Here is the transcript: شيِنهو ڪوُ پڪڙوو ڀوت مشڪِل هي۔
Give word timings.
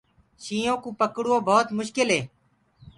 شيِنهو 0.43 0.73
ڪوُ 0.83 0.89
پڪڙوو 0.99 1.37
ڀوت 1.47 1.67
مشڪِل 1.77 2.07
هي۔ 2.15 2.21